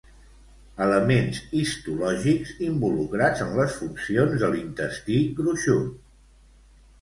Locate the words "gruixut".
5.43-5.93